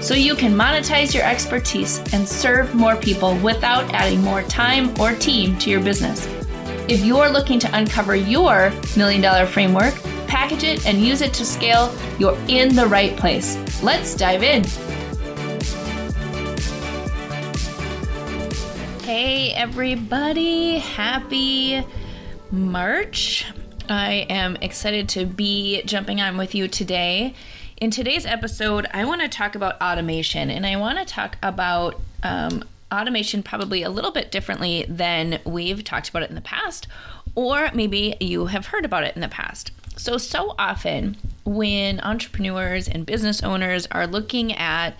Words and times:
So 0.00 0.14
you 0.14 0.34
can 0.34 0.52
monetize 0.54 1.14
your 1.14 1.24
expertise 1.24 1.98
and 2.14 2.26
serve 2.26 2.74
more 2.74 2.96
people 2.96 3.36
without 3.36 3.92
adding 3.92 4.22
more 4.22 4.42
time 4.42 4.98
or 4.98 5.12
team 5.14 5.58
to 5.58 5.70
your 5.70 5.82
business. 5.82 6.26
If 6.88 7.04
you're 7.04 7.28
looking 7.28 7.58
to 7.60 7.76
uncover 7.76 8.16
your 8.16 8.72
million 8.96 9.20
dollar 9.20 9.46
framework, 9.46 9.94
package 10.26 10.64
it, 10.64 10.86
and 10.86 10.98
use 10.98 11.20
it 11.20 11.34
to 11.34 11.44
scale, 11.44 11.94
you're 12.18 12.38
in 12.48 12.74
the 12.74 12.86
right 12.86 13.16
place. 13.16 13.56
Let's 13.82 14.14
dive 14.14 14.42
in. 14.42 14.64
Hey, 19.04 19.52
everybody, 19.52 20.78
happy 20.78 21.84
March. 22.50 23.44
I 23.88 24.26
am 24.30 24.56
excited 24.56 25.08
to 25.10 25.26
be 25.26 25.82
jumping 25.82 26.20
on 26.20 26.36
with 26.36 26.54
you 26.54 26.68
today 26.68 27.34
in 27.80 27.90
today's 27.90 28.26
episode, 28.26 28.86
I 28.92 29.06
want 29.06 29.22
to 29.22 29.28
talk 29.28 29.54
about 29.54 29.80
automation, 29.80 30.50
and 30.50 30.66
I 30.66 30.76
want 30.76 30.98
to 30.98 31.04
talk 31.06 31.38
about 31.42 31.98
um, 32.22 32.62
automation 32.92 33.42
probably 33.42 33.82
a 33.82 33.88
little 33.88 34.12
bit 34.12 34.30
differently 34.30 34.84
than 34.86 35.40
we've 35.46 35.82
talked 35.82 36.10
about 36.10 36.22
it 36.22 36.28
in 36.28 36.34
the 36.34 36.42
past, 36.42 36.86
or 37.34 37.70
maybe 37.72 38.16
you 38.20 38.46
have 38.46 38.66
heard 38.66 38.84
about 38.84 39.04
it 39.04 39.14
in 39.14 39.22
the 39.22 39.28
past. 39.28 39.72
So, 39.96 40.18
so 40.18 40.54
often 40.58 41.16
when 41.44 42.00
entrepreneurs 42.00 42.86
and 42.86 43.06
business 43.06 43.42
owners 43.42 43.86
are 43.90 44.06
looking 44.06 44.52
at 44.52 44.94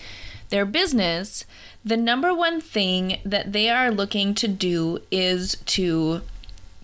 their 0.49 0.65
business, 0.65 1.45
the 1.85 1.99
number 1.99 2.35
one 2.35 2.63
thing 2.63 3.21
that 3.27 3.53
they 3.53 3.69
are 3.69 3.91
looking 3.91 4.35
to 4.37 4.49
do 4.49 5.01
is 5.11 5.57
to 5.67 6.23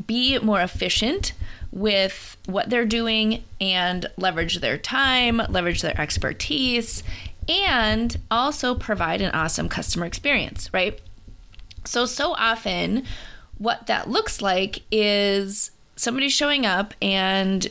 be 0.07 0.39
more 0.39 0.61
efficient 0.61 1.33
with 1.77 2.39
what 2.47 2.71
they're 2.71 2.87
doing 2.87 3.45
and 3.61 4.07
leverage 4.17 4.61
their 4.61 4.79
time, 4.79 5.43
leverage 5.51 5.83
their 5.83 5.99
expertise, 6.01 7.03
and 7.51 8.17
also 8.31 8.75
provide 8.75 9.21
an 9.21 9.31
awesome 9.33 9.69
customer 9.69 10.07
experience, 10.07 10.73
right? 10.73 10.99
So, 11.85 12.07
so 12.07 12.33
often, 12.33 13.05
what 13.59 13.89
that 13.89 14.09
looks 14.09 14.41
like 14.41 14.83
is 14.91 15.71
somebody 15.97 16.31
showing 16.31 16.65
up 16.65 16.95
and, 17.03 17.69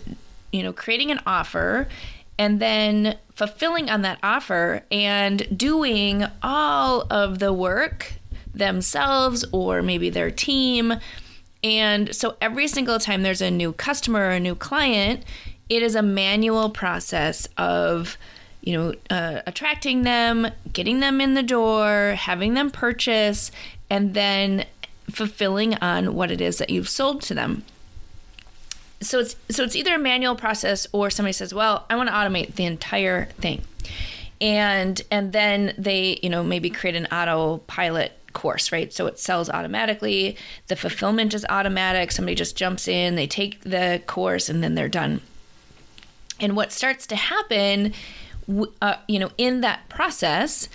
you 0.53 0.61
know, 0.61 0.71
creating 0.71 1.09
an 1.09 1.19
offer 1.25 1.87
and 2.37 2.59
then 2.59 3.17
fulfilling 3.33 3.89
on 3.89 4.03
that 4.03 4.19
offer 4.21 4.83
and 4.91 5.57
doing 5.57 6.25
all 6.43 7.07
of 7.09 7.39
the 7.39 7.51
work 7.51 8.13
themselves 8.53 9.43
or 9.51 9.81
maybe 9.81 10.11
their 10.11 10.29
team 10.29 10.93
and 11.65 12.15
so 12.15 12.37
every 12.39 12.67
single 12.67 12.99
time 12.99 13.23
there's 13.23 13.41
a 13.41 13.49
new 13.49 13.73
customer 13.73 14.27
or 14.27 14.29
a 14.29 14.39
new 14.39 14.53
client, 14.53 15.23
it 15.67 15.81
is 15.81 15.95
a 15.95 16.03
manual 16.03 16.69
process 16.69 17.47
of 17.57 18.17
you 18.61 18.73
know 18.73 18.93
uh, 19.09 19.41
attracting 19.47 20.03
them 20.03 20.47
getting 20.71 20.99
them 20.99 21.19
in 21.19 21.33
the 21.33 21.41
door 21.41 22.15
having 22.19 22.53
them 22.53 22.69
purchase 22.69 23.49
and 23.89 24.13
then 24.13 24.65
fulfilling 25.09 25.73
on 25.75 26.13
what 26.13 26.29
it 26.29 26.39
is 26.39 26.59
that 26.59 26.69
you've 26.69 26.89
sold 26.89 27.21
to 27.23 27.33
them. 27.33 27.63
So 29.01 29.19
it's 29.19 29.35
so 29.49 29.63
it's 29.63 29.75
either 29.75 29.95
a 29.95 29.99
manual 29.99 30.35
process 30.35 30.85
or 30.91 31.09
somebody 31.09 31.33
says 31.33 31.51
well 31.51 31.85
i 31.89 31.95
want 31.95 32.09
to 32.09 32.13
automate 32.13 32.55
the 32.55 32.65
entire 32.65 33.25
thing. 33.41 33.63
And 34.39 35.01
and 35.09 35.33
then 35.33 35.73
they 35.79 36.19
you 36.21 36.29
know 36.29 36.43
maybe 36.43 36.69
create 36.69 36.95
an 36.95 37.07
autopilot 37.07 38.11
course, 38.35 38.71
right? 38.71 38.93
So 38.93 39.07
it 39.07 39.17
sells 39.17 39.49
automatically. 39.49 40.37
The 40.67 40.75
fulfillment 40.75 41.33
is 41.33 41.43
automatic. 41.49 42.11
Somebody 42.11 42.35
just 42.35 42.55
jumps 42.55 42.87
in, 42.87 43.15
they 43.15 43.25
take 43.25 43.61
the 43.61 44.03
course, 44.05 44.47
and 44.47 44.61
then 44.61 44.75
they're 44.75 44.87
done. 44.87 45.21
And 46.39 46.55
what 46.55 46.71
starts 46.71 47.07
to 47.07 47.15
happen, 47.15 47.93
uh, 48.81 48.95
you 49.07 49.17
know, 49.17 49.31
in 49.39 49.61
that 49.61 49.89
process 49.89 50.69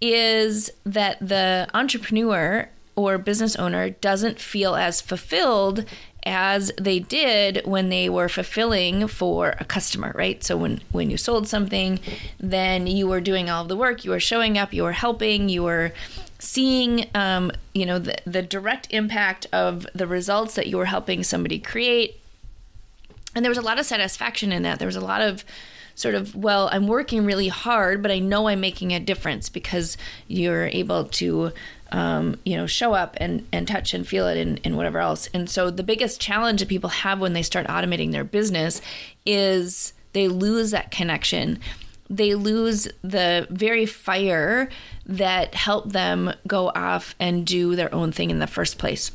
is 0.00 0.70
that 0.84 1.16
the 1.26 1.66
entrepreneur 1.74 2.68
or 2.94 3.18
business 3.18 3.56
owner 3.56 3.90
doesn't 3.90 4.38
feel 4.38 4.76
as 4.76 5.00
fulfilled 5.00 5.84
as 6.26 6.72
they 6.78 6.98
did 6.98 7.62
when 7.64 7.88
they 7.88 8.08
were 8.08 8.28
fulfilling 8.28 9.06
for 9.06 9.54
a 9.60 9.64
customer, 9.64 10.12
right? 10.16 10.42
So 10.42 10.56
when 10.56 10.80
when 10.90 11.08
you 11.08 11.16
sold 11.16 11.46
something, 11.46 12.00
then 12.40 12.86
you 12.88 13.06
were 13.06 13.20
doing 13.20 13.48
all 13.48 13.62
of 13.62 13.68
the 13.68 13.76
work, 13.76 14.04
you 14.04 14.10
were 14.10 14.20
showing 14.20 14.58
up, 14.58 14.74
you 14.74 14.82
were 14.82 14.92
helping, 14.92 15.48
you 15.48 15.62
were 15.62 15.92
seeing 16.38 17.08
um, 17.14 17.52
you 17.74 17.86
know 17.86 17.98
the, 17.98 18.16
the 18.26 18.42
direct 18.42 18.88
impact 18.90 19.46
of 19.52 19.86
the 19.94 20.06
results 20.06 20.54
that 20.54 20.66
you 20.66 20.76
were 20.76 20.86
helping 20.86 21.22
somebody 21.22 21.58
create. 21.58 22.20
And 23.34 23.44
there 23.44 23.50
was 23.50 23.58
a 23.58 23.62
lot 23.62 23.78
of 23.78 23.84
satisfaction 23.84 24.52
in 24.52 24.62
that. 24.62 24.78
There 24.78 24.86
was 24.86 24.96
a 24.96 25.00
lot 25.00 25.20
of 25.20 25.44
sort 25.94 26.14
of 26.14 26.34
well 26.34 26.68
i'm 26.72 26.86
working 26.86 27.24
really 27.24 27.48
hard 27.48 28.02
but 28.02 28.10
i 28.10 28.18
know 28.18 28.48
i'm 28.48 28.60
making 28.60 28.92
a 28.92 29.00
difference 29.00 29.48
because 29.48 29.96
you're 30.28 30.66
able 30.66 31.06
to 31.06 31.50
um, 31.92 32.38
you 32.44 32.56
know 32.56 32.66
show 32.66 32.94
up 32.94 33.16
and, 33.18 33.46
and 33.52 33.66
touch 33.66 33.94
and 33.94 34.06
feel 34.06 34.26
it 34.26 34.36
and, 34.36 34.60
and 34.64 34.76
whatever 34.76 34.98
else. 34.98 35.28
And 35.32 35.48
so 35.48 35.70
the 35.70 35.82
biggest 35.82 36.20
challenge 36.20 36.60
that 36.60 36.68
people 36.68 36.90
have 36.90 37.20
when 37.20 37.32
they 37.32 37.42
start 37.42 37.66
automating 37.66 38.12
their 38.12 38.24
business 38.24 38.80
is 39.24 39.92
they 40.12 40.28
lose 40.28 40.70
that 40.72 40.90
connection. 40.90 41.60
They 42.08 42.34
lose 42.34 42.88
the 43.02 43.46
very 43.50 43.86
fire 43.86 44.68
that 45.06 45.54
help 45.54 45.92
them 45.92 46.32
go 46.46 46.70
off 46.74 47.14
and 47.20 47.46
do 47.46 47.76
their 47.76 47.94
own 47.94 48.12
thing 48.12 48.30
in 48.30 48.40
the 48.40 48.46
first 48.46 48.76
place. 48.78 49.12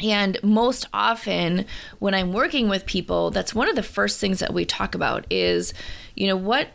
And 0.00 0.38
most 0.42 0.86
often 0.92 1.64
when 1.98 2.14
I'm 2.14 2.34
working 2.34 2.68
with 2.68 2.84
people, 2.84 3.30
that's 3.30 3.54
one 3.54 3.68
of 3.68 3.76
the 3.76 3.82
first 3.82 4.20
things 4.20 4.40
that 4.40 4.52
we 4.52 4.66
talk 4.66 4.94
about 4.94 5.26
is, 5.30 5.72
you 6.14 6.26
know, 6.26 6.36
what 6.36 6.68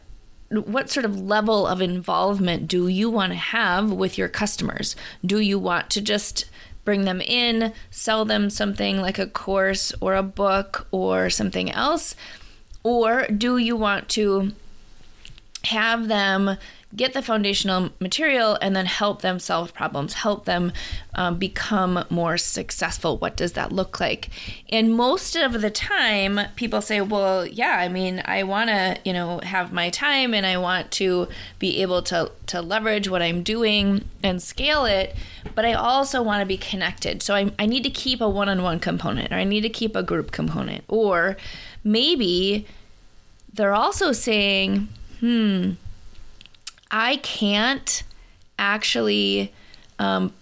what 0.49 0.89
sort 0.89 1.05
of 1.05 1.17
level 1.17 1.65
of 1.65 1.81
involvement 1.81 2.67
do 2.67 2.89
you 2.89 3.09
want 3.09 3.31
to 3.31 3.37
have 3.37 3.89
with 3.89 4.17
your 4.17 4.27
customers? 4.27 4.97
Do 5.25 5.39
you 5.39 5.57
want 5.57 5.89
to 5.91 6.01
just 6.01 6.49
bring 6.83 7.05
them 7.05 7.21
in, 7.21 7.71
sell 7.89 8.25
them 8.25 8.49
something 8.49 8.99
like 8.99 9.17
a 9.17 9.27
course 9.27 9.93
or 10.01 10.13
a 10.13 10.23
book 10.23 10.87
or 10.91 11.29
something 11.29 11.71
else? 11.71 12.15
Or 12.83 13.27
do 13.27 13.57
you 13.57 13.77
want 13.77 14.09
to 14.09 14.51
have 15.65 16.09
them 16.09 16.57
get 16.95 17.13
the 17.13 17.21
foundational 17.21 17.91
material 17.99 18.57
and 18.61 18.75
then 18.75 18.85
help 18.85 19.21
them 19.21 19.39
solve 19.39 19.73
problems, 19.73 20.13
help 20.13 20.45
them 20.45 20.71
um, 21.15 21.37
become 21.37 22.05
more 22.09 22.37
successful. 22.37 23.17
What 23.17 23.37
does 23.37 23.53
that 23.53 23.71
look 23.71 23.99
like? 23.99 24.29
And 24.69 24.93
most 24.93 25.35
of 25.35 25.61
the 25.61 25.69
time, 25.69 26.39
people 26.55 26.81
say, 26.81 27.01
well, 27.01 27.45
yeah, 27.45 27.77
I 27.77 27.87
mean, 27.87 28.21
I 28.25 28.43
want 28.43 28.69
to, 28.69 28.97
you 29.05 29.13
know, 29.13 29.39
have 29.39 29.71
my 29.71 29.89
time 29.89 30.33
and 30.33 30.45
I 30.45 30.57
want 30.57 30.91
to 30.91 31.27
be 31.59 31.81
able 31.81 32.01
to, 32.03 32.31
to 32.47 32.61
leverage 32.61 33.07
what 33.07 33.21
I'm 33.21 33.43
doing 33.43 34.05
and 34.21 34.41
scale 34.41 34.85
it, 34.85 35.15
but 35.55 35.65
I 35.65 35.73
also 35.73 36.21
want 36.21 36.41
to 36.41 36.45
be 36.45 36.57
connected. 36.57 37.23
So 37.23 37.35
I, 37.35 37.51
I 37.57 37.65
need 37.65 37.83
to 37.83 37.89
keep 37.89 38.21
a 38.21 38.29
one 38.29 38.49
on 38.49 38.61
one 38.63 38.79
component 38.79 39.31
or 39.31 39.35
I 39.35 39.43
need 39.43 39.61
to 39.61 39.69
keep 39.69 39.95
a 39.95 40.03
group 40.03 40.31
component. 40.31 40.83
Or 40.87 41.37
maybe 41.83 42.65
they're 43.53 43.73
also 43.73 44.11
saying, 44.11 44.87
hmm, 45.19 45.71
I 46.91 47.15
can't 47.17 48.03
actually, 48.59 49.53
um, 49.97 50.33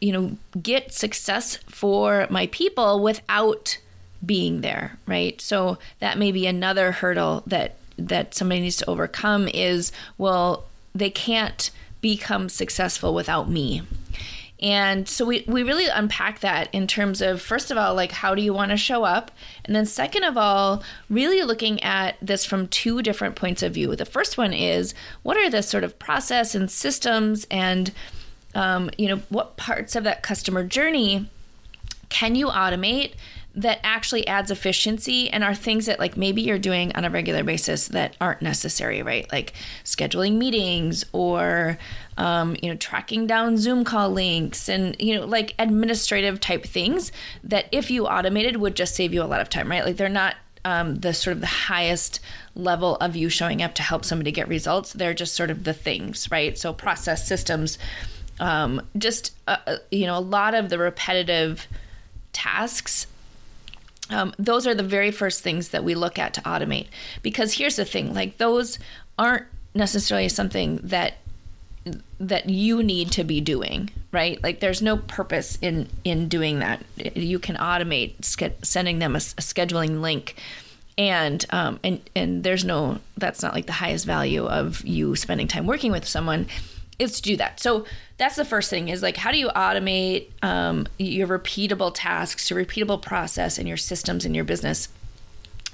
you 0.00 0.12
know, 0.12 0.36
get 0.60 0.92
success 0.92 1.56
for 1.68 2.26
my 2.28 2.48
people 2.48 3.00
without 3.00 3.78
being 4.24 4.60
there, 4.60 4.98
right? 5.06 5.40
So 5.40 5.78
that 6.00 6.18
may 6.18 6.32
be 6.32 6.46
another 6.46 6.92
hurdle 6.92 7.42
that 7.46 7.76
that 7.98 8.34
somebody 8.34 8.62
needs 8.62 8.78
to 8.78 8.90
overcome 8.90 9.48
is 9.48 9.92
well, 10.18 10.64
they 10.94 11.10
can't 11.10 11.70
become 12.00 12.48
successful 12.48 13.14
without 13.14 13.48
me. 13.48 13.82
And 14.62 15.08
so 15.08 15.24
we, 15.24 15.44
we 15.48 15.64
really 15.64 15.88
unpack 15.88 16.38
that 16.40 16.68
in 16.72 16.86
terms 16.86 17.20
of, 17.20 17.42
first 17.42 17.72
of 17.72 17.76
all, 17.76 17.94
like, 17.96 18.12
how 18.12 18.36
do 18.36 18.42
you 18.42 18.54
want 18.54 18.70
to 18.70 18.76
show 18.76 19.02
up? 19.02 19.32
And 19.64 19.74
then, 19.74 19.86
second 19.86 20.22
of 20.22 20.36
all, 20.36 20.84
really 21.10 21.42
looking 21.42 21.82
at 21.82 22.16
this 22.22 22.44
from 22.44 22.68
two 22.68 23.02
different 23.02 23.34
points 23.34 23.64
of 23.64 23.74
view. 23.74 23.96
The 23.96 24.04
first 24.04 24.38
one 24.38 24.52
is 24.52 24.94
what 25.24 25.36
are 25.36 25.50
the 25.50 25.62
sort 25.62 25.82
of 25.82 25.98
process 25.98 26.54
and 26.54 26.70
systems 26.70 27.44
and, 27.50 27.90
um, 28.54 28.88
you 28.96 29.08
know, 29.08 29.20
what 29.30 29.56
parts 29.56 29.96
of 29.96 30.04
that 30.04 30.22
customer 30.22 30.62
journey 30.64 31.28
can 32.08 32.36
you 32.36 32.46
automate 32.46 33.14
that 33.54 33.78
actually 33.82 34.26
adds 34.26 34.50
efficiency 34.50 35.28
and 35.30 35.44
are 35.44 35.54
things 35.54 35.86
that 35.86 35.98
like 35.98 36.16
maybe 36.16 36.40
you're 36.40 36.58
doing 36.58 36.90
on 36.94 37.04
a 37.04 37.10
regular 37.10 37.44
basis 37.44 37.88
that 37.88 38.16
aren't 38.20 38.40
necessary 38.40 39.02
right? 39.02 39.30
Like 39.30 39.52
scheduling 39.84 40.36
meetings 40.36 41.04
or 41.12 41.78
um, 42.16 42.56
you 42.62 42.70
know 42.70 42.76
tracking 42.76 43.26
down 43.26 43.56
zoom 43.58 43.84
call 43.84 44.10
links 44.10 44.68
and 44.68 44.96
you 44.98 45.14
know 45.14 45.26
like 45.26 45.54
administrative 45.58 46.40
type 46.40 46.64
things 46.64 47.12
that 47.44 47.66
if 47.72 47.90
you 47.90 48.06
automated 48.06 48.56
would 48.56 48.74
just 48.74 48.94
save 48.94 49.12
you 49.12 49.22
a 49.22 49.24
lot 49.24 49.40
of 49.40 49.48
time 49.48 49.70
right? 49.70 49.84
Like 49.84 49.96
they're 49.96 50.08
not 50.08 50.36
um, 50.64 50.96
the 50.96 51.12
sort 51.12 51.32
of 51.34 51.40
the 51.40 51.46
highest 51.46 52.20
level 52.54 52.96
of 52.96 53.16
you 53.16 53.28
showing 53.28 53.62
up 53.62 53.74
to 53.74 53.82
help 53.82 54.04
somebody 54.04 54.30
get 54.30 54.48
results. 54.48 54.92
They're 54.92 55.14
just 55.14 55.34
sort 55.34 55.50
of 55.50 55.64
the 55.64 55.74
things 55.74 56.30
right? 56.30 56.56
So 56.56 56.72
process 56.72 57.26
systems 57.26 57.78
um, 58.40 58.80
just 58.96 59.36
uh, 59.46 59.58
uh 59.66 59.76
you 59.90 60.06
know 60.06 60.16
a 60.16 60.20
lot 60.20 60.54
of 60.54 60.70
the 60.70 60.78
repetitive 60.78 61.68
tasks 62.32 63.06
um, 64.10 64.34
those 64.38 64.66
are 64.66 64.74
the 64.74 64.82
very 64.82 65.10
first 65.10 65.42
things 65.42 65.68
that 65.70 65.84
we 65.84 65.94
look 65.94 66.18
at 66.18 66.34
to 66.34 66.40
automate. 66.42 66.86
Because 67.22 67.54
here's 67.54 67.76
the 67.76 67.84
thing 67.84 68.14
like 68.14 68.38
those 68.38 68.78
aren't 69.18 69.46
necessarily 69.74 70.28
something 70.28 70.80
that 70.82 71.14
that 72.20 72.48
you 72.48 72.82
need 72.82 73.10
to 73.10 73.24
be 73.24 73.40
doing 73.40 73.90
right? 74.12 74.42
Like 74.42 74.60
there's 74.60 74.82
no 74.82 74.98
purpose 74.98 75.58
in 75.60 75.88
in 76.04 76.28
doing 76.28 76.60
that. 76.60 76.84
You 76.96 77.38
can 77.38 77.56
automate 77.56 78.14
sending 78.64 78.98
them 78.98 79.14
a, 79.14 79.18
a 79.18 79.42
scheduling 79.42 80.00
link 80.00 80.36
and 80.98 81.44
um 81.50 81.80
and 81.82 82.00
and 82.14 82.44
there's 82.44 82.66
no 82.66 82.98
that's 83.16 83.42
not 83.42 83.54
like 83.54 83.64
the 83.64 83.72
highest 83.72 84.04
value 84.04 84.46
of 84.46 84.84
you 84.84 85.16
spending 85.16 85.48
time 85.48 85.66
working 85.66 85.90
with 85.90 86.06
someone 86.06 86.46
is 87.02 87.16
to 87.16 87.22
do 87.22 87.36
that. 87.36 87.60
So 87.60 87.84
that's 88.16 88.36
the 88.36 88.44
first 88.44 88.70
thing 88.70 88.88
is 88.88 89.02
like 89.02 89.16
how 89.16 89.32
do 89.32 89.38
you 89.38 89.48
automate 89.48 90.30
um, 90.42 90.86
your 90.98 91.26
repeatable 91.28 91.92
tasks 91.94 92.50
your 92.50 92.64
repeatable 92.64 93.00
process 93.00 93.58
and 93.58 93.66
your 93.66 93.76
systems 93.76 94.24
in 94.24 94.34
your 94.34 94.44
business? 94.44 94.88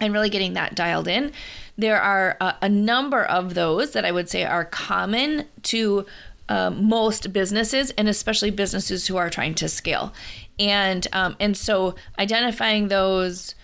And 0.01 0.13
really 0.13 0.31
getting 0.31 0.53
that 0.55 0.77
dialed 0.77 1.09
in. 1.09 1.33
There 1.77 2.01
are 2.01 2.37
a, 2.41 2.55
a 2.63 2.69
number 2.69 3.25
of 3.25 3.55
those 3.55 3.93
that 3.93 4.05
i 4.05 4.13
would 4.13 4.29
say 4.29 4.45
are 4.45 4.65
common 4.65 5.45
to 5.65 6.07
uh, 6.49 6.71
most 6.71 7.33
businesses 7.33 7.91
and 7.93 8.09
especially 8.09 8.51
businesses 8.51 9.07
who 9.07 9.17
are 9.17 9.29
trying 9.29 9.55
to 9.57 9.69
scale. 9.69 10.13
And 10.59 11.07
um, 11.13 11.37
and 11.39 11.57
so 11.57 11.95
identifying 12.19 12.89
those 12.89 13.55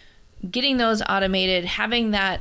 getting 0.50 0.76
those 0.76 1.02
automated 1.08 1.64
having 1.64 2.10
that 2.10 2.40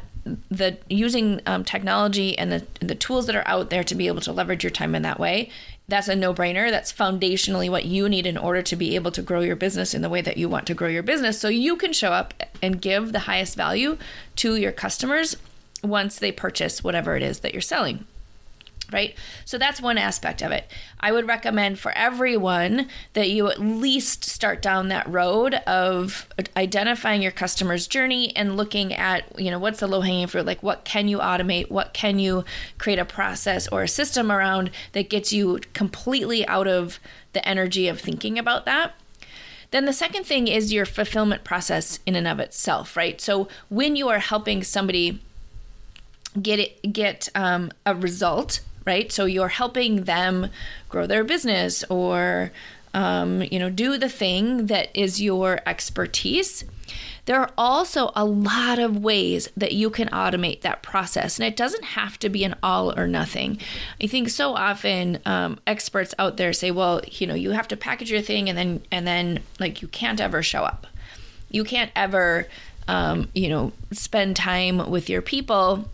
the 0.50 0.78
using 0.90 1.42
um, 1.46 1.64
technology 1.64 2.38
and 2.38 2.52
the 2.52 2.66
the 2.80 2.96
tools 2.96 3.26
that 3.26 3.36
are 3.36 3.48
out 3.48 3.70
there 3.70 3.84
to 3.84 3.96
be 3.96 4.08
able 4.08 4.22
to 4.22 4.32
leverage 4.32 4.64
your 4.64 4.72
time 4.72 4.96
in 4.96 5.02
that 5.02 5.20
way 5.20 5.50
that's 5.88 6.08
a 6.08 6.16
no-brainer. 6.16 6.72
That's 6.72 6.94
foundationally 6.94 7.70
what 7.70 7.86
you 7.86 8.08
need 8.08 8.26
in 8.26 8.38
order 8.38 8.62
to 8.62 8.76
be 8.76 8.96
able 8.96 9.12
to 9.12 9.22
grow 9.22 9.42
your 9.42 9.56
business 9.56 9.94
in 9.94 10.02
the 10.02 10.10
way 10.10 10.22
that 10.22 10.38
you 10.38 10.48
want 10.48 10.66
to 10.68 10.74
grow 10.74 10.88
your 10.88 11.04
business. 11.04 11.40
So 11.40 11.50
you 11.50 11.76
can 11.76 11.92
show 11.92 12.14
up 12.14 12.34
and 12.62 12.82
give 12.82 13.12
the 13.12 13.20
highest 13.20 13.56
value 13.56 13.98
to 14.38 14.56
your 14.56 14.72
customers 14.72 15.36
once 15.84 16.18
they 16.18 16.32
purchase 16.32 16.84
whatever 16.84 17.18
it 17.18 17.24
is 17.24 17.40
that 17.40 17.54
you're 17.54 17.62
selling 17.62 18.06
right? 18.94 19.16
So 19.46 19.58
that's 19.58 19.82
one 19.82 19.98
aspect 19.98 20.42
of 20.42 20.52
it. 20.52 20.72
I 21.00 21.12
would 21.12 21.28
recommend 21.28 21.80
for 21.80 21.92
everyone 21.92 22.88
that 23.14 23.30
you 23.30 23.50
at 23.50 23.60
least 23.60 24.24
start 24.24 24.62
down 24.62 24.88
that 24.90 25.08
road 25.10 25.56
of 25.68 26.28
identifying 26.56 27.22
your 27.22 27.32
customer's 27.32 27.88
journey 27.88 28.36
and 28.36 28.56
looking 28.56 28.94
at, 28.94 29.38
you 29.40 29.52
know, 29.52 29.60
what's 29.60 29.80
the 29.80 29.88
low 29.88 30.02
hanging 30.02 30.28
fruit? 30.28 30.46
Like, 30.46 30.64
what 30.64 30.86
can 30.86 31.08
you 31.08 31.18
automate? 31.18 31.70
What 31.70 31.94
can 31.94 32.20
you 32.20 32.46
create 32.78 33.00
a 33.00 33.06
process 33.06 33.68
or 33.68 33.84
a 33.84 33.88
system 33.88 34.32
around 34.32 34.72
that 34.94 35.10
gets 35.10 35.34
you 35.34 35.60
completely 35.74 36.48
out 36.48 36.68
of 36.68 37.00
the 37.34 37.48
energy 37.48 37.88
of 37.88 38.00
thinking 38.00 38.40
about 38.40 38.66
that? 38.66 38.94
Then 39.72 39.86
the 39.86 39.94
second 39.94 40.26
thing 40.26 40.48
is 40.48 40.72
your 40.72 40.86
fulfillment 40.86 41.44
process 41.44 41.98
in 42.06 42.16
and 42.16 42.28
of 42.28 42.40
itself, 42.40 42.96
right? 42.96 43.20
So 43.20 43.48
when 43.70 43.96
you 43.96 44.08
are 44.08 44.20
helping 44.20 44.64
somebody 44.64 45.20
get 46.40 46.60
it 46.60 46.94
get 46.94 47.30
um, 47.36 47.72
a 47.86 47.96
result 47.96 48.60
right? 48.86 49.12
So 49.12 49.26
you're 49.26 49.50
helping 49.50 50.04
them 50.04 50.50
grow 50.90 51.08
their 51.08 51.24
business 51.24 51.84
or, 51.90 52.52
um, 52.94 53.42
you 53.44 53.60
know, 53.60 53.70
do 53.70 53.98
the 53.98 54.10
thing 54.10 54.68
that 54.68 54.90
is 54.94 55.22
your 55.22 55.62
expertise. 55.66 56.66
There 57.26 57.40
are 57.40 57.52
also 57.58 58.12
a 58.16 58.26
lot 58.26 58.80
of 58.80 58.98
ways 58.98 59.50
that 59.56 59.72
you 59.72 59.90
can 59.90 60.10
automate 60.10 60.62
that 60.62 60.84
process, 60.84 61.40
and 61.40 61.48
it 61.48 61.56
doesn't 61.56 61.86
have 61.86 62.20
to 62.20 62.28
be 62.30 62.44
an 62.44 62.56
all 62.62 62.98
or 63.00 63.08
nothing. 63.08 63.60
I 64.02 64.08
think 64.08 64.28
so 64.28 64.54
often 64.56 65.20
um, 65.26 65.60
experts 65.66 66.14
out 66.20 66.36
there 66.36 66.52
say, 66.52 66.70
"Well, 66.70 67.02
you 67.10 67.26
know, 67.26 67.34
you 67.34 67.52
have 67.52 67.70
to 67.70 67.78
package 67.78 68.12
your 68.12 68.22
thing, 68.22 68.50
and 68.50 68.58
then 68.58 68.82
and 68.92 69.08
then 69.08 69.40
like 69.58 69.82
you 69.82 69.88
can't 69.88 70.20
ever 70.20 70.44
show 70.44 70.64
up, 70.64 70.86
you 71.50 71.64
can't 71.64 71.92
ever, 71.96 72.46
um, 72.90 73.30
you 73.34 73.48
know, 73.48 73.72
spend 73.92 74.36
time 74.36 74.90
with 74.90 75.10
your 75.10 75.22
people 75.22 75.86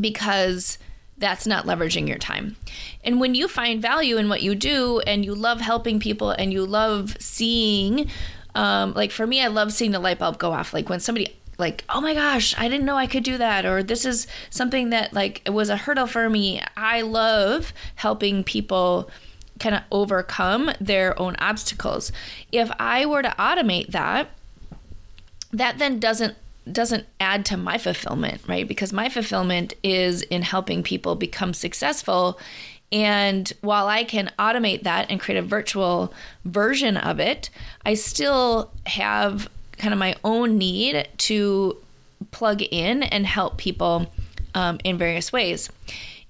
because." 0.00 0.78
That's 1.18 1.46
not 1.46 1.64
leveraging 1.64 2.08
your 2.08 2.18
time. 2.18 2.56
And 3.02 3.20
when 3.20 3.34
you 3.34 3.48
find 3.48 3.80
value 3.80 4.16
in 4.18 4.28
what 4.28 4.42
you 4.42 4.54
do 4.54 5.00
and 5.00 5.24
you 5.24 5.34
love 5.34 5.60
helping 5.60 5.98
people 6.00 6.30
and 6.30 6.52
you 6.52 6.66
love 6.66 7.16
seeing, 7.20 8.10
um, 8.54 8.92
like 8.94 9.10
for 9.10 9.26
me, 9.26 9.42
I 9.42 9.46
love 9.46 9.72
seeing 9.72 9.92
the 9.92 9.98
light 9.98 10.18
bulb 10.18 10.38
go 10.38 10.52
off. 10.52 10.74
Like 10.74 10.88
when 10.88 11.00
somebody, 11.00 11.34
like, 11.58 11.84
oh 11.88 12.00
my 12.00 12.12
gosh, 12.12 12.54
I 12.58 12.68
didn't 12.68 12.84
know 12.84 12.96
I 12.96 13.06
could 13.06 13.24
do 13.24 13.38
that, 13.38 13.64
or 13.64 13.82
this 13.82 14.04
is 14.04 14.26
something 14.50 14.90
that 14.90 15.14
like 15.14 15.40
it 15.46 15.50
was 15.50 15.70
a 15.70 15.76
hurdle 15.76 16.06
for 16.06 16.28
me. 16.28 16.60
I 16.76 17.00
love 17.00 17.72
helping 17.94 18.44
people 18.44 19.10
kind 19.58 19.74
of 19.74 19.82
overcome 19.90 20.70
their 20.80 21.18
own 21.18 21.34
obstacles. 21.38 22.12
If 22.52 22.70
I 22.78 23.06
were 23.06 23.22
to 23.22 23.34
automate 23.38 23.88
that, 23.88 24.28
that 25.50 25.78
then 25.78 25.98
doesn't 25.98 26.36
doesn't 26.70 27.06
add 27.20 27.44
to 27.46 27.56
my 27.56 27.78
fulfillment, 27.78 28.40
right? 28.48 28.66
Because 28.66 28.92
my 28.92 29.08
fulfillment 29.08 29.74
is 29.82 30.22
in 30.22 30.42
helping 30.42 30.82
people 30.82 31.14
become 31.14 31.54
successful. 31.54 32.38
And 32.92 33.52
while 33.60 33.88
I 33.88 34.04
can 34.04 34.32
automate 34.38 34.82
that 34.82 35.10
and 35.10 35.20
create 35.20 35.38
a 35.38 35.42
virtual 35.42 36.12
version 36.44 36.96
of 36.96 37.20
it, 37.20 37.50
I 37.84 37.94
still 37.94 38.72
have 38.86 39.48
kind 39.78 39.92
of 39.92 39.98
my 39.98 40.16
own 40.24 40.58
need 40.58 41.08
to 41.18 41.76
plug 42.30 42.62
in 42.62 43.02
and 43.02 43.26
help 43.26 43.58
people 43.58 44.12
um, 44.54 44.78
in 44.84 44.98
various 44.98 45.32
ways. 45.32 45.68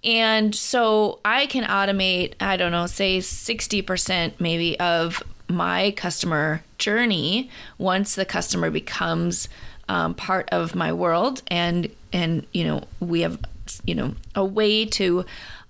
And 0.02 0.54
so 0.54 1.20
I 1.24 1.46
can 1.46 1.64
automate, 1.64 2.34
I 2.40 2.56
don't 2.56 2.72
know, 2.72 2.86
say 2.86 3.18
60% 3.18 4.32
maybe 4.38 4.78
of 4.78 5.22
my 5.48 5.92
customer 5.92 6.62
journey 6.78 7.50
once 7.78 8.14
the 8.14 8.24
customer 8.24 8.70
becomes 8.70 9.48
um, 9.88 10.14
part 10.14 10.48
of 10.50 10.74
my 10.74 10.92
world, 10.92 11.42
and 11.48 11.90
and 12.12 12.46
you 12.52 12.64
know 12.64 12.82
we 13.00 13.20
have 13.20 13.38
you 13.84 13.94
know 13.94 14.14
a 14.34 14.44
way 14.44 14.84
to 14.84 15.24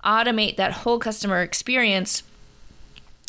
automate 0.04 0.56
that 0.56 0.72
whole 0.72 0.98
customer 0.98 1.42
experience. 1.42 2.22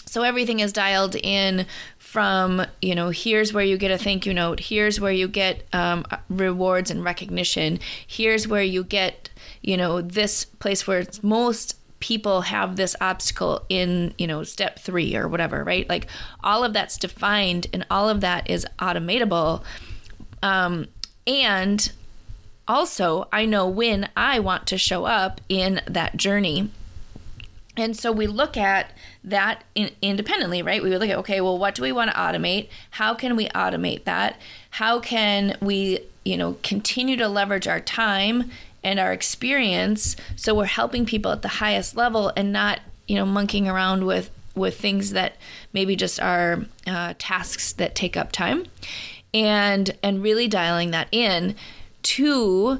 So 0.05 0.23
everything 0.23 0.61
is 0.61 0.71
dialed 0.71 1.15
in 1.15 1.65
from 1.97 2.65
you 2.81 2.95
know 2.95 3.09
here's 3.09 3.51
where 3.51 3.65
you 3.65 3.77
get 3.77 3.91
a 3.91 3.97
thank 3.97 4.25
you 4.25 4.33
note. 4.33 4.59
Here's 4.59 4.99
where 4.99 5.11
you 5.11 5.27
get 5.27 5.67
um, 5.73 6.05
rewards 6.29 6.89
and 6.89 7.03
recognition. 7.03 7.79
Here's 8.05 8.47
where 8.47 8.63
you 8.63 8.83
get 8.83 9.29
you 9.61 9.75
know 9.75 10.01
this 10.01 10.45
place 10.45 10.87
where 10.87 11.05
most 11.21 11.75
people 11.99 12.41
have 12.41 12.75
this 12.75 12.95
obstacle 13.01 13.65
in 13.69 14.13
you 14.17 14.27
know 14.27 14.43
step 14.43 14.79
three 14.79 15.15
or 15.15 15.27
whatever 15.27 15.63
right? 15.63 15.89
Like 15.89 16.07
all 16.43 16.63
of 16.63 16.73
that's 16.73 16.97
defined 16.97 17.67
and 17.73 17.85
all 17.91 18.07
of 18.07 18.21
that 18.21 18.49
is 18.49 18.65
automatable 18.79 19.63
um, 20.41 20.87
and 21.25 21.91
also, 22.67 23.27
I 23.31 23.45
know 23.45 23.67
when 23.67 24.09
I 24.15 24.39
want 24.39 24.67
to 24.67 24.77
show 24.77 25.05
up 25.05 25.39
in 25.47 25.81
that 25.87 26.17
journey. 26.17 26.69
And 27.77 27.95
so 27.95 28.11
we 28.11 28.27
look 28.27 28.57
at 28.57 28.91
that 29.23 29.63
in, 29.75 29.91
independently, 30.01 30.61
right? 30.61 30.81
We 30.81 30.95
look 30.97 31.09
at, 31.09 31.17
okay, 31.19 31.41
well, 31.41 31.57
what 31.57 31.75
do 31.75 31.83
we 31.83 31.91
want 31.91 32.11
to 32.11 32.17
automate? 32.17 32.69
How 32.91 33.13
can 33.13 33.35
we 33.35 33.47
automate 33.49 34.03
that? 34.05 34.39
How 34.71 34.99
can 34.99 35.55
we, 35.61 35.99
you 36.25 36.37
know, 36.37 36.57
continue 36.63 37.15
to 37.17 37.27
leverage 37.27 37.67
our 37.67 37.79
time 37.79 38.49
and 38.83 38.99
our 38.99 39.13
experience 39.13 40.15
so 40.35 40.55
we're 40.55 40.65
helping 40.65 41.05
people 41.05 41.31
at 41.31 41.41
the 41.41 41.47
highest 41.47 41.95
level 41.95 42.31
and 42.35 42.51
not, 42.51 42.79
you 43.07 43.15
know, 43.15 43.25
monkeying 43.25 43.67
around 43.67 44.05
with 44.05 44.31
with 44.55 44.79
things 44.79 45.11
that 45.11 45.35
maybe 45.71 45.95
just 45.95 46.19
are 46.19 46.65
uh, 46.87 47.13
tasks 47.19 47.73
that 47.73 47.93
take 47.93 48.17
up 48.17 48.31
time 48.31 48.65
and 49.33 49.97
and 50.01 50.23
really 50.23 50.47
dialing 50.47 50.91
that 50.91 51.07
in 51.11 51.55
to 52.03 52.79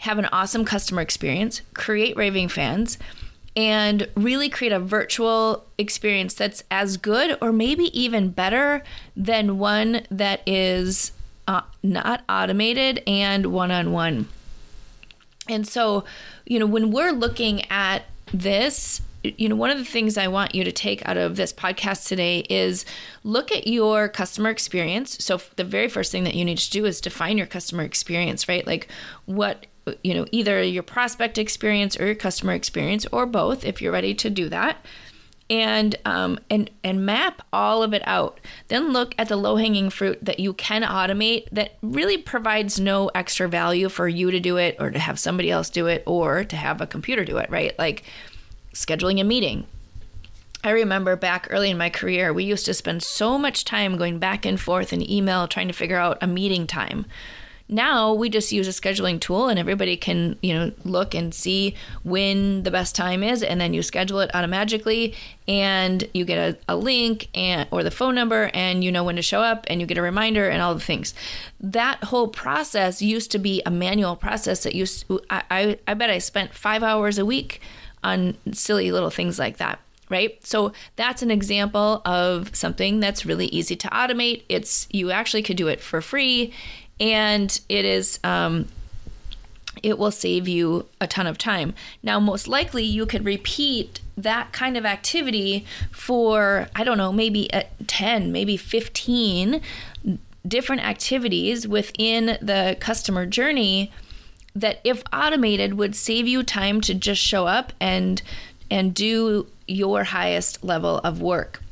have 0.00 0.18
an 0.18 0.26
awesome 0.26 0.64
customer 0.64 1.00
experience, 1.00 1.62
create 1.74 2.16
raving 2.16 2.48
fans, 2.48 2.98
and 3.56 4.08
really 4.14 4.48
create 4.48 4.72
a 4.72 4.78
virtual 4.78 5.64
experience 5.76 6.34
that's 6.34 6.62
as 6.70 6.96
good 6.96 7.36
or 7.40 7.52
maybe 7.52 7.84
even 7.98 8.30
better 8.30 8.82
than 9.16 9.58
one 9.58 10.02
that 10.10 10.40
is 10.46 11.12
uh, 11.48 11.62
not 11.82 12.22
automated 12.28 13.02
and 13.06 13.46
one 13.46 13.70
on 13.70 13.90
one. 13.90 14.28
And 15.48 15.66
so, 15.66 16.04
you 16.46 16.58
know, 16.58 16.66
when 16.66 16.92
we're 16.92 17.10
looking 17.10 17.68
at 17.70 18.04
this, 18.32 19.00
you 19.24 19.48
know, 19.48 19.56
one 19.56 19.70
of 19.70 19.78
the 19.78 19.84
things 19.84 20.16
I 20.16 20.28
want 20.28 20.54
you 20.54 20.64
to 20.64 20.72
take 20.72 21.06
out 21.08 21.16
of 21.16 21.36
this 21.36 21.52
podcast 21.52 22.06
today 22.06 22.40
is 22.48 22.84
look 23.24 23.50
at 23.50 23.66
your 23.66 24.08
customer 24.08 24.50
experience. 24.50 25.22
So, 25.24 25.40
the 25.56 25.64
very 25.64 25.88
first 25.88 26.12
thing 26.12 26.24
that 26.24 26.34
you 26.34 26.44
need 26.44 26.58
to 26.58 26.70
do 26.70 26.84
is 26.84 27.00
define 27.00 27.36
your 27.36 27.46
customer 27.46 27.82
experience, 27.82 28.48
right? 28.48 28.66
Like, 28.66 28.88
what, 29.26 29.66
you 30.04 30.14
know, 30.14 30.26
either 30.30 30.62
your 30.62 30.82
prospect 30.82 31.38
experience 31.38 31.98
or 31.98 32.06
your 32.06 32.14
customer 32.14 32.52
experience, 32.52 33.06
or 33.10 33.26
both, 33.26 33.64
if 33.64 33.82
you're 33.82 33.92
ready 33.92 34.14
to 34.14 34.30
do 34.30 34.48
that 34.50 34.84
and 35.50 35.96
um, 36.04 36.38
and 36.50 36.70
and 36.84 37.04
map 37.04 37.42
all 37.52 37.82
of 37.82 37.94
it 37.94 38.02
out. 38.06 38.40
Then 38.68 38.92
look 38.92 39.14
at 39.18 39.28
the 39.28 39.36
low 39.36 39.56
hanging 39.56 39.90
fruit 39.90 40.18
that 40.24 40.40
you 40.40 40.52
can 40.52 40.82
automate 40.82 41.48
that 41.50 41.76
really 41.82 42.18
provides 42.18 42.78
no 42.78 43.10
extra 43.14 43.48
value 43.48 43.88
for 43.88 44.08
you 44.08 44.30
to 44.30 44.40
do 44.40 44.56
it 44.56 44.76
or 44.78 44.90
to 44.90 44.98
have 44.98 45.18
somebody 45.18 45.50
else 45.50 45.70
do 45.70 45.86
it 45.86 46.02
or 46.06 46.44
to 46.44 46.56
have 46.56 46.80
a 46.80 46.86
computer 46.86 47.24
do 47.24 47.38
it. 47.38 47.50
Right, 47.50 47.78
like 47.78 48.04
scheduling 48.78 49.20
a 49.20 49.24
meeting. 49.24 49.66
I 50.64 50.70
remember 50.70 51.14
back 51.16 51.46
early 51.50 51.70
in 51.70 51.78
my 51.78 51.90
career, 51.90 52.32
we 52.32 52.44
used 52.44 52.66
to 52.66 52.74
spend 52.74 53.02
so 53.02 53.38
much 53.38 53.64
time 53.64 53.96
going 53.96 54.18
back 54.18 54.44
and 54.44 54.60
forth 54.60 54.92
in 54.92 55.08
email 55.08 55.46
trying 55.46 55.68
to 55.68 55.74
figure 55.74 55.96
out 55.96 56.18
a 56.20 56.26
meeting 56.26 56.66
time 56.66 57.06
now 57.68 58.14
we 58.14 58.30
just 58.30 58.50
use 58.50 58.66
a 58.66 58.70
scheduling 58.70 59.20
tool 59.20 59.48
and 59.48 59.58
everybody 59.58 59.96
can, 59.96 60.38
you 60.42 60.54
know, 60.54 60.72
look 60.84 61.14
and 61.14 61.34
see 61.34 61.74
when 62.02 62.62
the 62.62 62.70
best 62.70 62.94
time 62.94 63.22
is 63.22 63.42
and 63.42 63.60
then 63.60 63.74
you 63.74 63.82
schedule 63.82 64.20
it 64.20 64.30
automatically 64.34 65.14
and 65.46 66.08
you 66.14 66.24
get 66.24 66.38
a, 66.38 66.58
a 66.66 66.76
link 66.76 67.28
and 67.34 67.68
or 67.70 67.82
the 67.82 67.90
phone 67.90 68.14
number 68.14 68.50
and 68.54 68.82
you 68.82 68.90
know 68.90 69.04
when 69.04 69.16
to 69.16 69.22
show 69.22 69.42
up 69.42 69.66
and 69.68 69.80
you 69.80 69.86
get 69.86 69.98
a 69.98 70.02
reminder 70.02 70.48
and 70.48 70.62
all 70.62 70.74
the 70.74 70.80
things. 70.80 71.12
That 71.60 72.04
whole 72.04 72.28
process 72.28 73.02
used 73.02 73.30
to 73.32 73.38
be 73.38 73.62
a 73.66 73.70
manual 73.70 74.16
process 74.16 74.62
that 74.62 74.74
used 74.74 75.04
I, 75.28 75.42
I, 75.50 75.78
I 75.86 75.94
bet 75.94 76.08
I 76.08 76.18
spent 76.18 76.54
five 76.54 76.82
hours 76.82 77.18
a 77.18 77.26
week 77.26 77.60
on 78.02 78.36
silly 78.52 78.90
little 78.92 79.10
things 79.10 79.38
like 79.38 79.58
that 79.58 79.80
right? 80.10 80.42
So 80.46 80.72
that's 80.96 81.20
an 81.20 81.30
example 81.30 82.00
of 82.06 82.56
something 82.56 82.98
that's 82.98 83.26
really 83.26 83.44
easy 83.48 83.76
to 83.76 83.88
automate. 83.88 84.42
It's 84.48 84.88
you 84.90 85.10
actually 85.10 85.42
could 85.42 85.58
do 85.58 85.68
it 85.68 85.82
for 85.82 86.00
free 86.00 86.54
and 86.98 87.60
it 87.68 87.84
is 87.84 88.18
um, 88.24 88.68
it 89.82 89.98
will 89.98 90.10
save 90.10 90.48
you 90.48 90.86
a 91.00 91.06
ton 91.06 91.26
of 91.26 91.38
time. 91.38 91.74
Now, 92.02 92.18
most 92.18 92.48
likely, 92.48 92.84
you 92.84 93.06
could 93.06 93.24
repeat 93.24 94.00
that 94.16 94.52
kind 94.52 94.76
of 94.76 94.84
activity 94.84 95.64
for 95.92 96.68
I 96.74 96.84
don't 96.84 96.98
know, 96.98 97.12
maybe 97.12 97.48
10, 97.86 98.32
maybe 98.32 98.56
15 98.56 99.60
different 100.46 100.82
activities 100.82 101.68
within 101.68 102.38
the 102.40 102.76
customer 102.80 103.26
journey 103.26 103.92
that 104.54 104.80
if 104.84 105.02
automated 105.12 105.74
would 105.74 105.94
save 105.94 106.26
you 106.26 106.42
time 106.42 106.80
to 106.82 106.94
just 106.94 107.20
show 107.20 107.46
up 107.46 107.72
and 107.80 108.22
and 108.70 108.94
do 108.94 109.46
your 109.66 110.04
highest 110.04 110.62
level 110.62 110.98
of 110.98 111.20
work. 111.20 111.62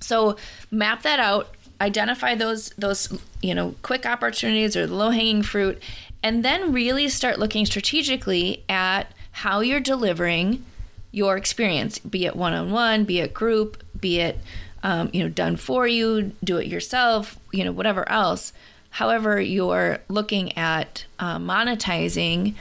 So 0.00 0.36
map 0.70 1.02
that 1.02 1.20
out 1.20 1.54
identify 1.80 2.34
those 2.34 2.70
those 2.70 3.18
you 3.42 3.54
know 3.54 3.74
quick 3.82 4.04
opportunities 4.04 4.76
or 4.76 4.86
low 4.86 5.10
hanging 5.10 5.42
fruit 5.42 5.80
and 6.22 6.44
then 6.44 6.72
really 6.72 7.08
start 7.08 7.38
looking 7.38 7.64
strategically 7.64 8.62
at 8.68 9.10
how 9.32 9.60
you're 9.60 9.80
delivering 9.80 10.64
your 11.10 11.36
experience 11.36 11.98
be 11.98 12.26
it 12.26 12.36
one-on-one 12.36 13.04
be 13.04 13.20
it 13.20 13.32
group 13.32 13.82
be 13.98 14.20
it 14.20 14.38
um, 14.82 15.08
you 15.12 15.22
know 15.22 15.28
done 15.28 15.56
for 15.56 15.86
you 15.86 16.32
do 16.44 16.58
it 16.58 16.66
yourself 16.66 17.38
you 17.52 17.64
know 17.64 17.72
whatever 17.72 18.06
else 18.08 18.52
however 18.90 19.40
you're 19.40 19.98
looking 20.08 20.56
at 20.56 21.04
uh, 21.18 21.38
monetizing 21.38 22.54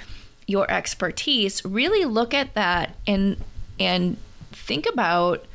your 0.48 0.70
expertise 0.72 1.64
really 1.64 2.06
look 2.06 2.34
at 2.34 2.54
that 2.56 2.96
and 3.06 3.38
and 3.80 4.18
think 4.52 4.88
about 4.92 5.46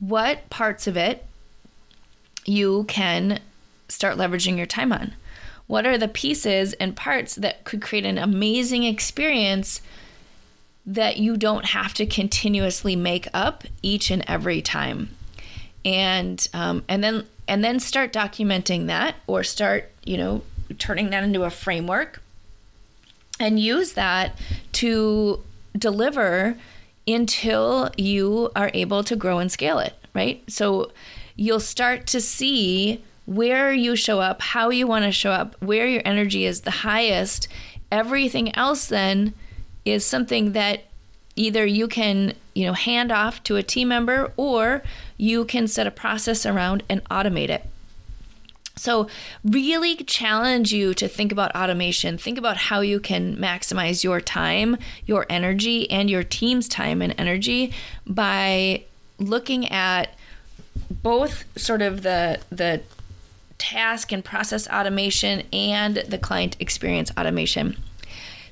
what 0.00 0.48
parts 0.50 0.86
of 0.86 0.96
it 0.96 1.24
you 2.44 2.84
can 2.84 3.40
start 3.88 4.16
leveraging 4.16 4.56
your 4.56 4.66
time 4.66 4.92
on? 4.92 5.12
What 5.66 5.86
are 5.86 5.98
the 5.98 6.08
pieces 6.08 6.72
and 6.74 6.96
parts 6.96 7.34
that 7.36 7.64
could 7.64 7.82
create 7.82 8.06
an 8.06 8.18
amazing 8.18 8.84
experience 8.84 9.80
that 10.86 11.18
you 11.18 11.36
don't 11.36 11.66
have 11.66 11.92
to 11.94 12.06
continuously 12.06 12.96
make 12.96 13.28
up 13.34 13.64
each 13.82 14.10
and 14.10 14.24
every 14.26 14.62
time? 14.62 15.10
And 15.84 16.46
um, 16.52 16.84
and 16.88 17.02
then 17.02 17.26
and 17.46 17.64
then 17.64 17.80
start 17.80 18.12
documenting 18.12 18.86
that, 18.86 19.16
or 19.26 19.42
start 19.44 19.90
you 20.04 20.16
know 20.16 20.42
turning 20.78 21.10
that 21.10 21.24
into 21.24 21.44
a 21.44 21.50
framework, 21.50 22.22
and 23.40 23.58
use 23.58 23.92
that 23.94 24.38
to 24.72 25.42
deliver 25.76 26.56
until 27.06 27.90
you 27.96 28.50
are 28.54 28.70
able 28.74 29.02
to 29.04 29.16
grow 29.16 29.38
and 29.38 29.50
scale 29.50 29.78
it. 29.78 29.94
Right. 30.14 30.42
So 30.50 30.90
you'll 31.36 31.60
start 31.60 32.06
to 32.08 32.20
see 32.20 33.02
where 33.24 33.72
you 33.72 33.94
show 33.94 34.20
up, 34.20 34.40
how 34.40 34.70
you 34.70 34.86
want 34.86 35.04
to 35.04 35.12
show 35.12 35.30
up, 35.30 35.54
where 35.62 35.86
your 35.86 36.02
energy 36.04 36.44
is 36.44 36.62
the 36.62 36.70
highest. 36.70 37.46
Everything 37.92 38.54
else 38.56 38.86
then 38.86 39.34
is 39.84 40.04
something 40.04 40.52
that 40.52 40.84
either 41.38 41.64
you 41.64 41.88
can, 41.88 42.34
you 42.54 42.66
know, 42.66 42.72
hand 42.72 43.12
off 43.12 43.42
to 43.44 43.56
a 43.56 43.62
team 43.62 43.88
member 43.88 44.32
or 44.36 44.82
you 45.16 45.44
can 45.44 45.68
set 45.68 45.86
a 45.86 45.90
process 45.90 46.44
around 46.44 46.82
and 46.88 47.02
automate 47.04 47.48
it. 47.48 47.64
So, 48.76 49.08
really 49.42 49.96
challenge 49.96 50.72
you 50.72 50.94
to 50.94 51.08
think 51.08 51.32
about 51.32 51.54
automation. 51.54 52.16
Think 52.16 52.38
about 52.38 52.56
how 52.56 52.80
you 52.80 53.00
can 53.00 53.36
maximize 53.36 54.04
your 54.04 54.20
time, 54.20 54.76
your 55.04 55.26
energy, 55.28 55.90
and 55.90 56.08
your 56.08 56.22
team's 56.22 56.68
time 56.68 57.02
and 57.02 57.12
energy 57.18 57.72
by 58.06 58.84
looking 59.18 59.68
at 59.68 60.14
both 60.90 61.44
sort 61.58 61.82
of 61.82 62.02
the 62.02 62.40
the 62.50 62.82
task 63.58 64.12
and 64.12 64.24
process 64.24 64.68
automation 64.68 65.42
and 65.52 65.96
the 65.96 66.18
client 66.18 66.56
experience 66.60 67.10
automation. 67.18 67.76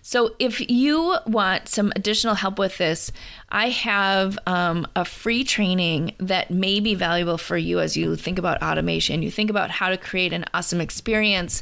So, 0.09 0.37
if 0.39 0.71
you 0.71 1.17
want 1.27 1.69
some 1.69 1.93
additional 1.97 2.37
help 2.37 2.61
with 2.61 2.79
this, 2.79 3.11
I 3.49 3.71
have 3.71 4.39
um, 4.47 4.87
a 4.95 5.05
free 5.05 5.43
training 5.43 6.15
that 6.19 6.49
may 6.49 6.79
be 6.79 6.95
valuable 6.95 7.39
for 7.39 7.57
you 7.57 7.81
as 7.81 7.97
you 7.97 8.15
think 8.15 8.39
about 8.39 8.63
automation. 8.63 9.21
You 9.23 9.33
think 9.33 9.51
about 9.51 9.73
how 9.73 9.89
to 9.89 9.97
create 9.97 10.33
an 10.33 10.45
awesome 10.55 10.81
experience 10.81 11.61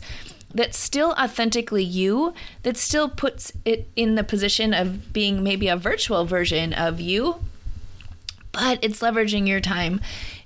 that's 0.52 0.76
still 0.76 1.12
authentically 1.12 1.84
you, 1.84 2.34
that 2.64 2.76
still 2.76 3.08
puts 3.08 3.50
it 3.64 3.88
in 3.96 4.14
the 4.14 4.22
position 4.22 4.74
of 4.74 5.10
being 5.14 5.42
maybe 5.42 5.68
a 5.68 5.76
virtual 5.78 6.26
version 6.26 6.74
of 6.74 7.00
you, 7.00 7.36
but 8.52 8.78
it's 8.84 9.00
leveraging 9.00 9.48
your 9.48 9.60
time 9.60 10.02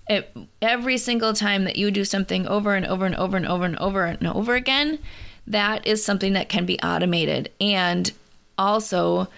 it, 0.08 0.34
every 0.62 0.98
single 0.98 1.32
time 1.32 1.64
that 1.64 1.76
you 1.76 1.90
do 1.90 2.04
something 2.04 2.46
over 2.46 2.74
and 2.74 2.86
over 2.86 3.06
and 3.06 3.14
over 3.16 3.36
and 3.36 3.46
over 3.46 3.64
and 3.64 3.76
over 3.78 4.04
and 4.04 4.26
over 4.26 4.54
again, 4.54 4.98
that 5.48 5.86
is 5.86 6.04
something 6.04 6.34
that 6.34 6.48
can 6.48 6.66
be 6.66 6.78
automated 6.80 7.50
and 7.60 8.12
also 8.56 9.28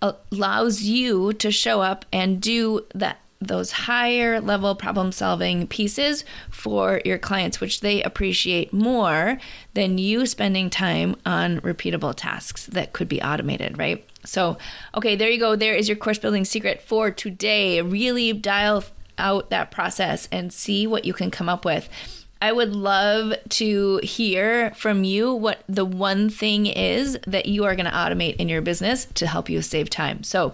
allows 0.00 0.82
you 0.82 1.32
to 1.34 1.50
show 1.50 1.80
up 1.80 2.04
and 2.12 2.40
do 2.40 2.84
that 2.94 3.18
those 3.40 3.72
higher 3.72 4.40
level 4.40 4.74
problem 4.74 5.10
solving 5.10 5.66
pieces 5.66 6.24
for 6.50 7.00
your 7.04 7.18
clients 7.18 7.60
which 7.60 7.80
they 7.80 8.00
appreciate 8.02 8.72
more 8.72 9.38
than 9.74 9.98
you 9.98 10.26
spending 10.26 10.70
time 10.70 11.16
on 11.26 11.60
repeatable 11.60 12.14
tasks 12.16 12.66
that 12.66 12.92
could 12.92 13.08
be 13.08 13.20
automated 13.20 13.76
right? 13.78 14.08
So 14.24 14.58
okay 14.94 15.16
there 15.16 15.28
you 15.30 15.40
go. 15.40 15.56
There 15.56 15.74
is 15.74 15.88
your 15.88 15.96
course 15.96 16.18
building 16.18 16.44
secret 16.44 16.82
for 16.82 17.10
today. 17.10 17.80
Really 17.80 18.32
dial 18.32 18.84
out 19.18 19.50
that 19.50 19.70
process 19.70 20.28
and 20.30 20.52
see 20.52 20.86
what 20.86 21.04
you 21.04 21.12
can 21.12 21.30
come 21.30 21.48
up 21.48 21.64
with. 21.64 21.88
I 22.42 22.50
would 22.50 22.74
love 22.74 23.34
to 23.50 24.00
hear 24.02 24.72
from 24.74 25.04
you 25.04 25.32
what 25.32 25.62
the 25.68 25.84
one 25.84 26.28
thing 26.28 26.66
is 26.66 27.16
that 27.24 27.46
you 27.46 27.62
are 27.66 27.76
going 27.76 27.86
to 27.86 27.92
automate 27.92 28.34
in 28.34 28.48
your 28.48 28.60
business 28.60 29.04
to 29.14 29.28
help 29.28 29.48
you 29.48 29.62
save 29.62 29.88
time. 29.90 30.24
So 30.24 30.52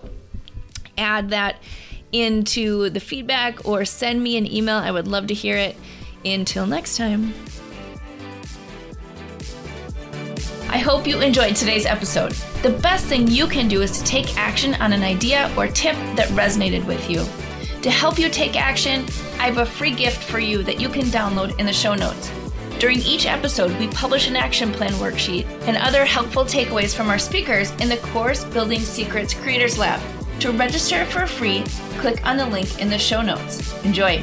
add 0.99 1.30
that 1.30 1.57
into 2.12 2.90
the 2.90 3.00
feedback 3.00 3.66
or 3.66 3.87
send 3.87 4.23
me 4.23 4.37
an 4.37 4.47
email. 4.47 4.76
I 4.76 4.90
would 4.90 5.09
love 5.09 5.28
to 5.28 5.35
hear 5.35 5.57
it. 5.57 5.76
Until 6.26 6.66
next 6.66 6.99
time. 6.99 7.33
I 10.68 10.76
hope 10.76 11.07
you 11.07 11.23
enjoyed 11.23 11.57
today's 11.57 11.87
episode. 11.87 12.33
The 12.62 12.78
best 12.83 13.07
thing 13.07 13.28
you 13.28 13.47
can 13.47 13.66
do 13.66 13.80
is 13.80 13.99
to 13.99 14.04
take 14.04 14.37
action 14.37 14.75
on 14.75 14.92
an 14.92 15.02
idea 15.02 15.50
or 15.57 15.68
tip 15.68 15.97
that 16.16 16.28
resonated 16.33 16.85
with 16.85 17.09
you. 17.09 17.25
To 17.82 17.90
help 17.90 18.18
you 18.18 18.28
take 18.28 18.56
action, 18.56 19.06
I 19.38 19.47
have 19.47 19.58
a 19.58 19.66
free 19.66 19.92
gift 19.92 20.25
for 20.25 20.40
you 20.40 20.64
that 20.64 20.80
you 20.80 20.88
can 20.88 21.04
download 21.04 21.58
in 21.61 21.66
the 21.66 21.73
show 21.73 21.94
notes. 21.94 22.30
During 22.80 22.99
each 22.99 23.25
episode, 23.25 23.76
we 23.78 23.87
publish 23.88 24.28
an 24.28 24.37
action 24.37 24.73
plan 24.73 24.92
worksheet 24.94 25.47
and 25.68 25.76
other 25.76 26.04
helpful 26.04 26.44
takeaways 26.44 26.94
from 26.94 27.08
our 27.08 27.18
speakers 27.18 27.70
in 27.80 27.88
the 27.88 27.99
Course 27.99 28.44
Building 28.44 28.80
Secrets 28.80 29.32
Creators 29.32 29.78
Lab. 29.78 30.00
To 30.40 30.50
register 30.52 31.04
for 31.04 31.26
free, 31.26 31.62
click 31.99 32.25
on 32.26 32.37
the 32.37 32.47
link 32.47 32.80
in 32.80 32.88
the 32.88 32.99
show 32.99 33.23
notes. 33.23 33.73
Enjoy! 33.85 34.23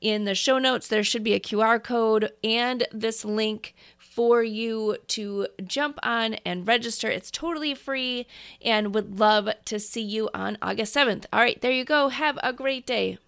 In 0.00 0.24
the 0.24 0.34
show 0.34 0.58
notes, 0.58 0.88
there 0.88 1.04
should 1.04 1.24
be 1.24 1.34
a 1.34 1.40
QR 1.40 1.82
code 1.82 2.32
and 2.44 2.86
this 2.92 3.24
link 3.24 3.74
for 3.98 4.42
you 4.42 4.96
to 5.08 5.46
jump 5.64 5.98
on 6.02 6.34
and 6.44 6.66
register. 6.66 7.08
It's 7.08 7.30
totally 7.30 7.74
free 7.74 8.26
and 8.62 8.94
would 8.94 9.18
love 9.18 9.48
to 9.66 9.78
see 9.78 10.02
you 10.02 10.28
on 10.34 10.58
August 10.60 10.94
7th. 10.94 11.26
All 11.32 11.40
right, 11.40 11.60
there 11.60 11.72
you 11.72 11.84
go. 11.84 12.08
Have 12.08 12.38
a 12.42 12.52
great 12.52 12.86
day. 12.86 13.18